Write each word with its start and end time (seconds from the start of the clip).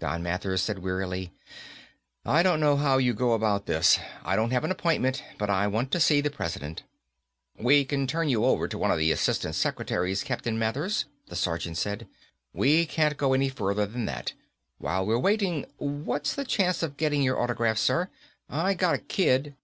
Don 0.00 0.20
Mathers 0.20 0.62
said 0.62 0.80
wearily, 0.80 1.32
"I 2.24 2.42
don't 2.42 2.58
know 2.58 2.76
how 2.76 2.98
you 2.98 3.14
go 3.14 3.34
about 3.34 3.66
this. 3.66 4.00
I 4.24 4.34
don't 4.34 4.50
have 4.50 4.64
an 4.64 4.72
appointment, 4.72 5.22
but 5.38 5.48
I 5.48 5.68
want 5.68 5.92
to 5.92 6.00
see 6.00 6.20
the 6.20 6.28
President." 6.28 6.82
"We 7.56 7.84
can 7.84 8.08
turn 8.08 8.28
you 8.28 8.44
over 8.44 8.66
to 8.66 8.78
one 8.78 8.90
of 8.90 8.98
the 8.98 9.12
assistant 9.12 9.54
secretaries, 9.54 10.24
Captain 10.24 10.58
Mathers," 10.58 11.04
the 11.28 11.36
sergeant 11.36 11.78
said. 11.78 12.08
"We 12.52 12.84
can't 12.84 13.16
go 13.16 13.32
any 13.32 13.48
further 13.48 13.86
than 13.86 14.06
that. 14.06 14.32
While 14.78 15.06
we're 15.06 15.18
waiting, 15.20 15.64
what's 15.78 16.34
the 16.34 16.44
chances 16.44 16.82
of 16.82 16.96
getting 16.96 17.22
your 17.22 17.38
autograph, 17.40 17.78
sir? 17.78 18.10
I 18.50 18.74
gotta 18.74 18.98
kid 18.98 19.54